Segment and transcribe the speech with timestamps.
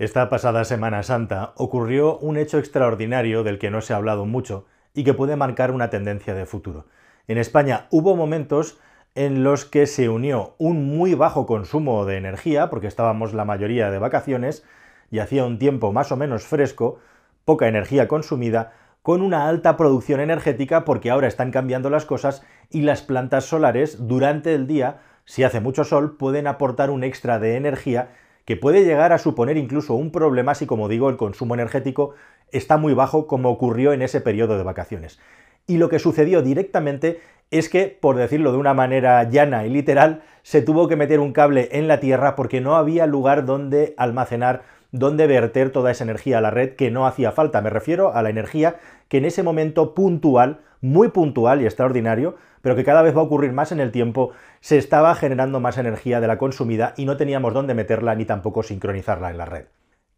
[0.00, 4.64] Esta pasada Semana Santa ocurrió un hecho extraordinario del que no se ha hablado mucho
[4.94, 6.86] y que puede marcar una tendencia de futuro.
[7.28, 8.78] En España hubo momentos
[9.14, 13.90] en los que se unió un muy bajo consumo de energía, porque estábamos la mayoría
[13.90, 14.64] de vacaciones
[15.10, 16.98] y hacía un tiempo más o menos fresco,
[17.44, 18.72] poca energía consumida,
[19.02, 24.08] con una alta producción energética porque ahora están cambiando las cosas y las plantas solares
[24.08, 28.12] durante el día, si hace mucho sol, pueden aportar un extra de energía
[28.44, 32.14] que puede llegar a suponer incluso un problema si, como digo, el consumo energético
[32.52, 35.20] está muy bajo como ocurrió en ese periodo de vacaciones.
[35.66, 40.22] Y lo que sucedió directamente es que, por decirlo de una manera llana y literal,
[40.42, 44.62] se tuvo que meter un cable en la tierra porque no había lugar donde almacenar,
[44.92, 47.60] donde verter toda esa energía a la red que no hacía falta.
[47.60, 48.76] Me refiero a la energía
[49.08, 53.24] que en ese momento puntual, muy puntual y extraordinario, pero que cada vez va a
[53.24, 57.16] ocurrir más en el tiempo, se estaba generando más energía de la consumida y no
[57.16, 59.66] teníamos dónde meterla ni tampoco sincronizarla en la red.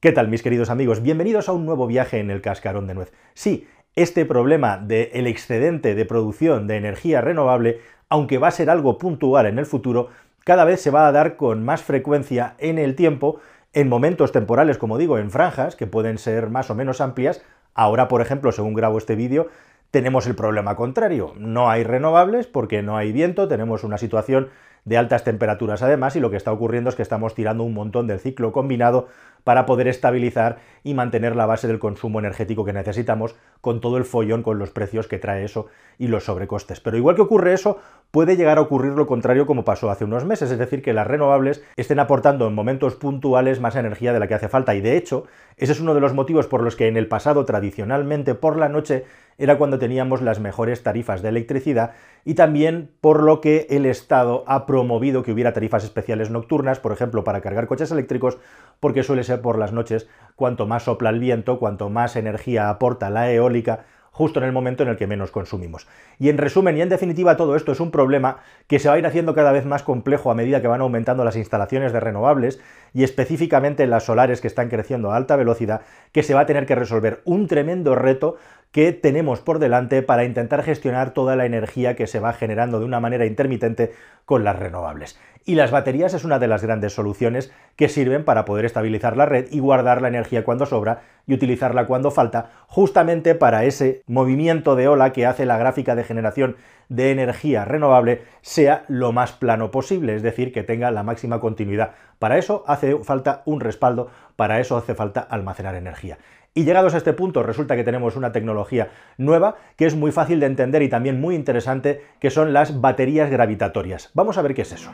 [0.00, 1.02] ¿Qué tal, mis queridos amigos?
[1.02, 3.12] Bienvenidos a un nuevo viaje en el cascarón de nuez.
[3.34, 8.98] Sí, este problema del excedente de producción de energía renovable, aunque va a ser algo
[8.98, 10.08] puntual en el futuro,
[10.44, 13.38] cada vez se va a dar con más frecuencia en el tiempo,
[13.72, 17.42] en momentos temporales, como digo, en franjas, que pueden ser más o menos amplias.
[17.74, 19.48] Ahora, por ejemplo, según grabo este vídeo,
[19.92, 21.34] tenemos el problema contrario.
[21.36, 24.48] No hay renovables porque no hay viento, tenemos una situación
[24.84, 28.06] de altas temperaturas además y lo que está ocurriendo es que estamos tirando un montón
[28.06, 29.06] del ciclo combinado
[29.44, 34.04] para poder estabilizar y mantener la base del consumo energético que necesitamos con todo el
[34.04, 35.66] follón con los precios que trae eso
[35.98, 36.80] y los sobrecostes.
[36.80, 37.78] Pero igual que ocurre eso,
[38.10, 41.06] puede llegar a ocurrir lo contrario como pasó hace unos meses, es decir, que las
[41.06, 44.96] renovables estén aportando en momentos puntuales más energía de la que hace falta y de
[44.96, 48.56] hecho, ese es uno de los motivos por los que en el pasado tradicionalmente por
[48.56, 49.04] la noche
[49.38, 51.92] era cuando teníamos las mejores tarifas de electricidad
[52.24, 56.92] y también por lo que el Estado ha promovido que hubiera tarifas especiales nocturnas, por
[56.92, 58.38] ejemplo, para cargar coches eléctricos,
[58.80, 63.10] porque suele ser por las noches cuanto más sopla el viento, cuanto más energía aporta
[63.10, 65.86] la eólica, justo en el momento en el que menos consumimos.
[66.18, 68.98] Y en resumen y en definitiva todo esto es un problema que se va a
[68.98, 72.58] ir haciendo cada vez más complejo a medida que van aumentando las instalaciones de renovables
[72.94, 76.64] y específicamente las solares que están creciendo a alta velocidad, que se va a tener
[76.64, 78.36] que resolver un tremendo reto
[78.72, 82.86] que tenemos por delante para intentar gestionar toda la energía que se va generando de
[82.86, 83.92] una manera intermitente
[84.24, 85.18] con las renovables.
[85.44, 89.26] Y las baterías es una de las grandes soluciones que sirven para poder estabilizar la
[89.26, 94.76] red y guardar la energía cuando sobra y utilizarla cuando falta, justamente para ese movimiento
[94.76, 96.56] de ola que hace la gráfica de generación
[96.88, 101.92] de energía renovable sea lo más plano posible, es decir, que tenga la máxima continuidad.
[102.18, 106.18] Para eso hace falta un respaldo, para eso hace falta almacenar energía.
[106.54, 110.38] Y llegados a este punto resulta que tenemos una tecnología nueva que es muy fácil
[110.38, 114.10] de entender y también muy interesante, que son las baterías gravitatorias.
[114.12, 114.90] Vamos a ver qué es eso.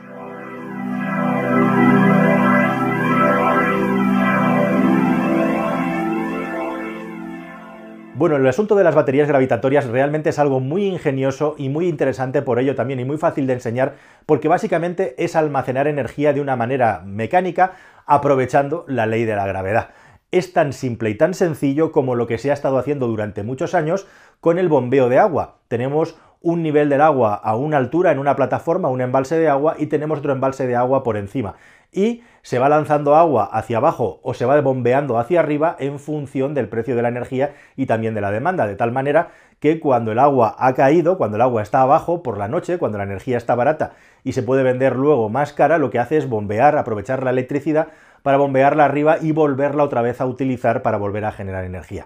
[8.15, 12.41] Bueno, el asunto de las baterías gravitatorias realmente es algo muy ingenioso y muy interesante
[12.41, 13.95] por ello también y muy fácil de enseñar
[14.25, 17.73] porque básicamente es almacenar energía de una manera mecánica
[18.05, 19.89] aprovechando la ley de la gravedad
[20.31, 23.73] es tan simple y tan sencillo como lo que se ha estado haciendo durante muchos
[23.73, 24.07] años
[24.39, 25.57] con el bombeo de agua.
[25.67, 29.75] Tenemos un nivel del agua a una altura en una plataforma, un embalse de agua,
[29.77, 31.55] y tenemos otro embalse de agua por encima.
[31.91, 36.53] Y se va lanzando agua hacia abajo o se va bombeando hacia arriba en función
[36.53, 39.29] del precio de la energía y también de la demanda, de tal manera
[39.59, 42.97] que cuando el agua ha caído, cuando el agua está abajo por la noche, cuando
[42.97, 46.29] la energía está barata y se puede vender luego más cara, lo que hace es
[46.29, 47.87] bombear, aprovechar la electricidad
[48.21, 52.05] para bombearla arriba y volverla otra vez a utilizar para volver a generar energía.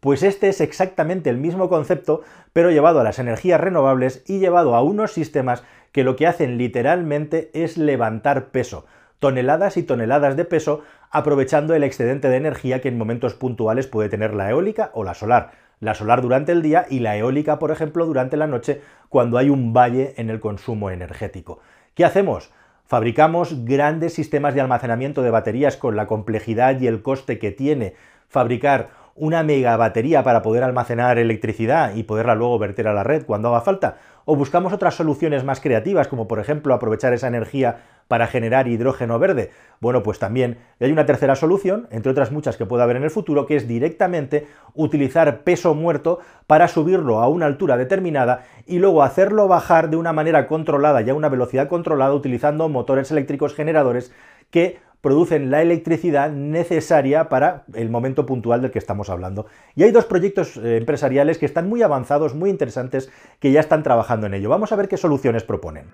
[0.00, 2.22] Pues este es exactamente el mismo concepto,
[2.52, 5.62] pero llevado a las energías renovables y llevado a unos sistemas
[5.92, 8.86] que lo que hacen literalmente es levantar peso,
[9.18, 14.08] toneladas y toneladas de peso, aprovechando el excedente de energía que en momentos puntuales puede
[14.08, 15.50] tener la eólica o la solar.
[15.80, 19.50] La solar durante el día y la eólica, por ejemplo, durante la noche, cuando hay
[19.50, 21.60] un valle en el consumo energético.
[21.94, 22.50] ¿Qué hacemos?
[22.90, 27.94] Fabricamos grandes sistemas de almacenamiento de baterías con la complejidad y el coste que tiene
[28.26, 33.24] fabricar una mega batería para poder almacenar electricidad y poderla luego verter a la red
[33.24, 33.98] cuando haga falta,
[34.30, 39.18] o buscamos otras soluciones más creativas, como por ejemplo aprovechar esa energía para generar hidrógeno
[39.18, 39.50] verde.
[39.80, 43.10] Bueno, pues también hay una tercera solución, entre otras muchas que pueda haber en el
[43.10, 49.02] futuro, que es directamente utilizar peso muerto para subirlo a una altura determinada y luego
[49.02, 54.12] hacerlo bajar de una manera controlada y a una velocidad controlada utilizando motores eléctricos generadores
[54.52, 59.46] que producen la electricidad necesaria para el momento puntual del que estamos hablando.
[59.74, 63.82] Y hay dos proyectos eh, empresariales que están muy avanzados, muy interesantes, que ya están
[63.82, 64.48] trabajando en ello.
[64.48, 65.86] Vamos a ver qué soluciones proponen.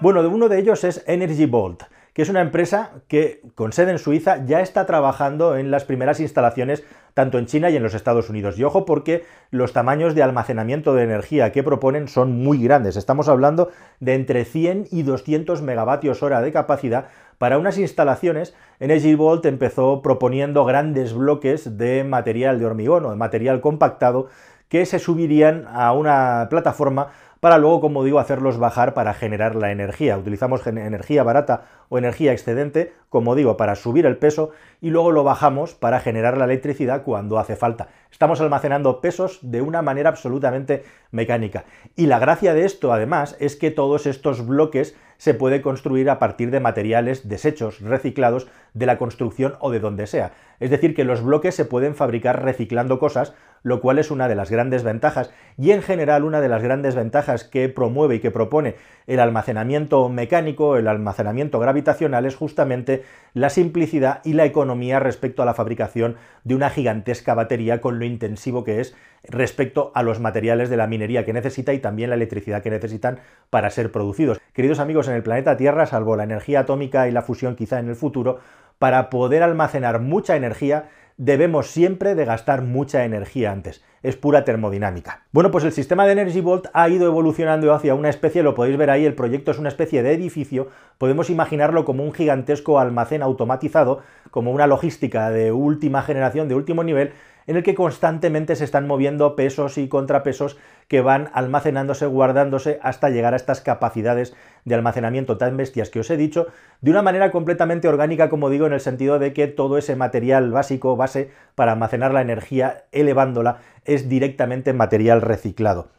[0.00, 1.82] Bueno, uno de ellos es Energy Vault
[2.18, 6.18] que es una empresa que, con sede en Suiza, ya está trabajando en las primeras
[6.18, 6.82] instalaciones
[7.18, 8.56] tanto en China y en los Estados Unidos.
[8.60, 12.94] Y ojo porque los tamaños de almacenamiento de energía que proponen son muy grandes.
[12.94, 17.06] Estamos hablando de entre 100 y 200 megavatios hora de capacidad
[17.38, 18.54] para unas instalaciones.
[18.78, 24.28] Energy Vault empezó proponiendo grandes bloques de material de hormigón o de material compactado
[24.68, 27.08] que se subirían a una plataforma
[27.40, 30.18] para luego, como digo, hacerlos bajar para generar la energía.
[30.18, 34.50] Utilizamos energía barata o energía excedente, como digo, para subir el peso
[34.80, 37.88] y luego lo bajamos para generar la electricidad cuando hace falta.
[38.10, 41.64] Estamos almacenando pesos de una manera absolutamente mecánica.
[41.96, 46.18] Y la gracia de esto, además, es que todos estos bloques se pueden construir a
[46.18, 50.32] partir de materiales desechos, reciclados de la construcción o de donde sea.
[50.60, 54.34] Es decir, que los bloques se pueden fabricar reciclando cosas, lo cual es una de
[54.34, 58.30] las grandes ventajas y en general una de las grandes ventajas que promueve y que
[58.30, 58.76] propone
[59.06, 63.02] el almacenamiento mecánico, el almacenamiento gravitacional es justamente
[63.34, 68.04] la simplicidad y la economía respecto a la fabricación de una gigantesca batería con lo
[68.04, 68.94] intensivo que es
[69.24, 73.18] respecto a los materiales de la minería que necesita y también la electricidad que necesitan
[73.50, 74.40] para ser producidos.
[74.52, 77.88] Queridos amigos, en el planeta Tierra, salvo la energía atómica y la fusión quizá en
[77.88, 78.38] el futuro,
[78.78, 80.88] para poder almacenar mucha energía
[81.18, 83.84] debemos siempre de gastar mucha energía antes.
[84.04, 85.24] Es pura termodinámica.
[85.32, 88.78] Bueno, pues el sistema de Energy Vault ha ido evolucionando hacia una especie, lo podéis
[88.78, 93.22] ver ahí, el proyecto es una especie de edificio, podemos imaginarlo como un gigantesco almacén
[93.22, 94.00] automatizado,
[94.30, 97.12] como una logística de última generación, de último nivel,
[97.48, 100.56] en el que constantemente se están moviendo pesos y contrapesos
[100.88, 106.10] que van almacenándose, guardándose hasta llegar a estas capacidades de almacenamiento tan bestias que os
[106.10, 106.48] he dicho,
[106.80, 110.50] de una manera completamente orgánica, como digo, en el sentido de que todo ese material
[110.50, 115.90] básico, base, para almacenar la energía, elevándola, es directamente material reciclado.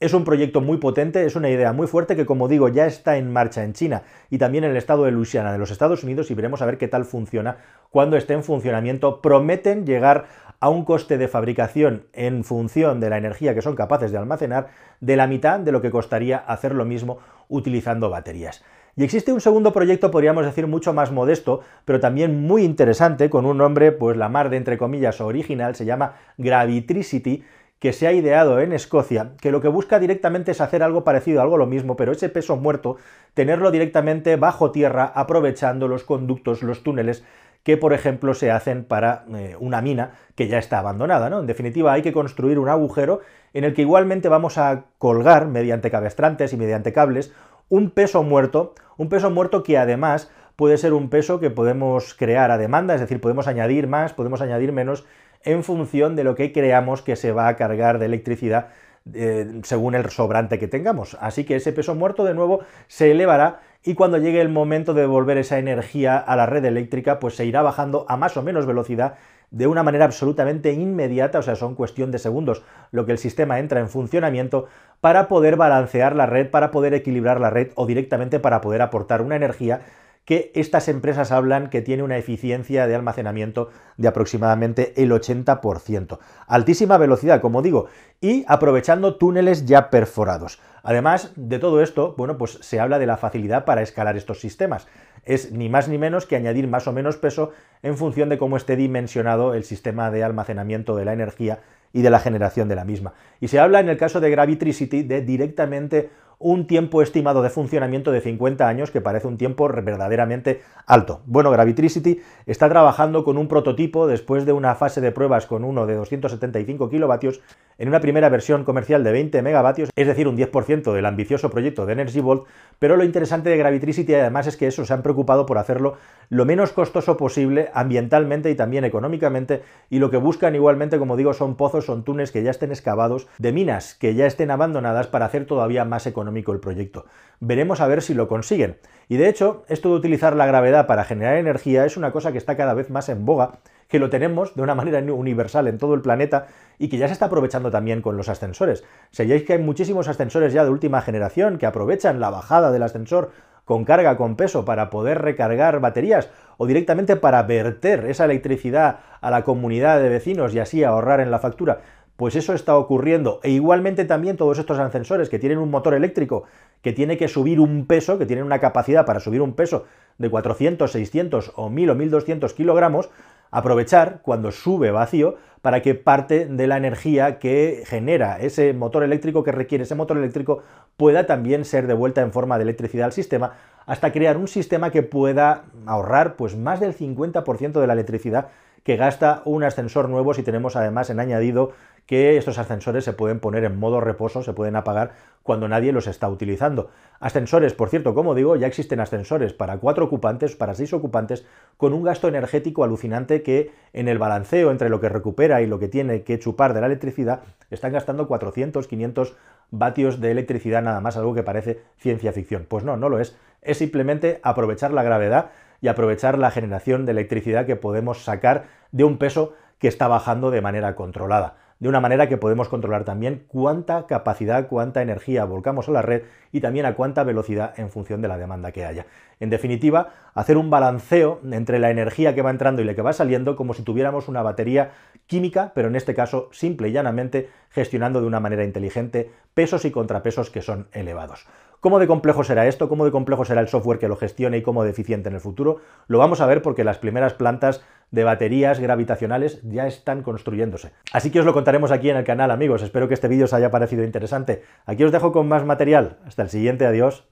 [0.00, 3.16] Es un proyecto muy potente, es una idea muy fuerte que, como digo, ya está
[3.16, 6.30] en marcha en China y también en el estado de Louisiana de los Estados Unidos
[6.30, 7.56] y veremos a ver qué tal funciona
[7.90, 9.20] cuando esté en funcionamiento.
[9.20, 10.26] Prometen llegar
[10.60, 14.68] a un coste de fabricación en función de la energía que son capaces de almacenar
[15.00, 17.18] de la mitad de lo que costaría hacer lo mismo
[17.48, 18.62] utilizando baterías.
[18.94, 23.46] Y existe un segundo proyecto, podríamos decir, mucho más modesto, pero también muy interesante, con
[23.46, 27.44] un nombre, pues la mar de entre comillas original, se llama Gravitricity,
[27.78, 31.40] que se ha ideado en Escocia, que lo que busca directamente es hacer algo parecido,
[31.40, 32.96] algo lo mismo, pero ese peso muerto,
[33.34, 37.24] tenerlo directamente bajo tierra, aprovechando los conductos, los túneles
[37.62, 41.30] que, por ejemplo, se hacen para eh, una mina que ya está abandonada.
[41.30, 41.40] ¿no?
[41.40, 43.20] En definitiva, hay que construir un agujero
[43.52, 47.32] en el que igualmente vamos a colgar, mediante cabestrantes y mediante cables,
[47.68, 52.50] un peso muerto, un peso muerto que además puede ser un peso que podemos crear
[52.50, 55.06] a demanda, es decir, podemos añadir más, podemos añadir menos,
[55.44, 58.68] en función de lo que creamos que se va a cargar de electricidad
[59.14, 61.16] eh, según el sobrante que tengamos.
[61.20, 65.02] Así que ese peso muerto de nuevo se elevará y cuando llegue el momento de
[65.02, 68.66] devolver esa energía a la red eléctrica, pues se irá bajando a más o menos
[68.66, 69.14] velocidad
[69.50, 73.58] de una manera absolutamente inmediata, o sea, son cuestión de segundos lo que el sistema
[73.58, 74.66] entra en funcionamiento
[75.00, 79.22] para poder balancear la red, para poder equilibrar la red o directamente para poder aportar
[79.22, 79.80] una energía
[80.28, 86.18] que estas empresas hablan que tiene una eficiencia de almacenamiento de aproximadamente el 80%.
[86.46, 87.86] Altísima velocidad, como digo,
[88.20, 90.60] y aprovechando túneles ya perforados.
[90.82, 94.86] Además de todo esto, bueno, pues se habla de la facilidad para escalar estos sistemas.
[95.24, 98.58] Es ni más ni menos que añadir más o menos peso en función de cómo
[98.58, 101.60] esté dimensionado el sistema de almacenamiento de la energía
[101.94, 103.14] y de la generación de la misma.
[103.40, 108.12] Y se habla en el caso de Gravitricity de directamente un tiempo estimado de funcionamiento
[108.12, 111.22] de 50 años, que parece un tiempo verdaderamente alto.
[111.26, 115.86] Bueno, Gravitricity está trabajando con un prototipo después de una fase de pruebas con uno
[115.86, 117.40] de 275 kilovatios
[117.78, 121.86] en una primera versión comercial de 20 megavatios, es decir, un 10% del ambicioso proyecto
[121.86, 122.44] de Energy Vault,
[122.78, 125.96] pero lo interesante de Gravitricity además es que eso se han preocupado por hacerlo
[126.28, 131.32] lo menos costoso posible ambientalmente y también económicamente, y lo que buscan igualmente, como digo,
[131.34, 135.26] son pozos, son túneles que ya estén excavados, de minas que ya estén abandonadas para
[135.26, 137.06] hacer todavía más económico el proyecto.
[137.40, 138.78] Veremos a ver si lo consiguen.
[139.08, 142.38] Y de hecho, esto de utilizar la gravedad para generar energía es una cosa que
[142.38, 145.94] está cada vez más en boga, que lo tenemos de una manera universal en todo
[145.94, 146.46] el planeta
[146.78, 148.84] y que ya se está aprovechando también con los ascensores.
[149.10, 153.30] Sabéis que hay muchísimos ascensores ya de última generación que aprovechan la bajada del ascensor
[153.64, 159.30] con carga, con peso, para poder recargar baterías o directamente para verter esa electricidad a
[159.30, 161.80] la comunidad de vecinos y así ahorrar en la factura
[162.18, 163.38] Pues eso está ocurriendo.
[163.44, 166.42] E igualmente también todos estos ascensores que tienen un motor eléctrico
[166.82, 169.84] que tiene que subir un peso, que tienen una capacidad para subir un peso
[170.18, 173.08] de 400, 600 o 1000 o 1200 kilogramos,
[173.52, 179.44] aprovechar cuando sube vacío para que parte de la energía que genera ese motor eléctrico
[179.44, 180.64] que requiere ese motor eléctrico
[180.96, 183.52] pueda también ser devuelta en forma de electricidad al sistema
[183.86, 188.48] hasta crear un sistema que pueda ahorrar pues más del 50% de la electricidad
[188.82, 191.72] que gasta un ascensor nuevo si tenemos además en añadido
[192.08, 195.12] que estos ascensores se pueden poner en modo reposo, se pueden apagar
[195.42, 196.88] cuando nadie los está utilizando.
[197.20, 201.44] Ascensores, por cierto, como digo, ya existen ascensores para cuatro ocupantes, para seis ocupantes,
[201.76, 205.78] con un gasto energético alucinante que en el balanceo entre lo que recupera y lo
[205.78, 209.36] que tiene que chupar de la electricidad, están gastando 400, 500
[209.70, 212.64] vatios de electricidad nada más, algo que parece ciencia ficción.
[212.66, 213.36] Pues no, no lo es.
[213.60, 215.50] Es simplemente aprovechar la gravedad
[215.82, 220.50] y aprovechar la generación de electricidad que podemos sacar de un peso que está bajando
[220.50, 225.88] de manera controlada de una manera que podemos controlar también cuánta capacidad, cuánta energía volcamos
[225.88, 229.06] a la red y también a cuánta velocidad en función de la demanda que haya.
[229.40, 233.12] En definitiva, hacer un balanceo entre la energía que va entrando y la que va
[233.12, 234.92] saliendo como si tuviéramos una batería
[235.26, 239.90] química, pero en este caso simple y llanamente gestionando de una manera inteligente pesos y
[239.90, 241.46] contrapesos que son elevados.
[241.80, 242.88] ¿Cómo de complejo será esto?
[242.88, 245.40] ¿Cómo de complejo será el software que lo gestione y cómo de eficiente en el
[245.40, 245.78] futuro?
[246.08, 250.92] Lo vamos a ver porque las primeras plantas de baterías gravitacionales ya están construyéndose.
[251.12, 252.82] Así que os lo contaremos aquí en el canal, amigos.
[252.82, 254.62] Espero que este vídeo os haya parecido interesante.
[254.86, 256.18] Aquí os dejo con más material.
[256.24, 257.28] Hasta el siguiente, adiós.